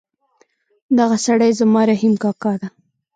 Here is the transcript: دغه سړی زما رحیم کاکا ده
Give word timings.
دغه 0.97 1.17
سړی 1.25 1.51
زما 1.59 1.81
رحیم 1.91 2.13
کاکا 2.23 2.53
ده 2.61 2.67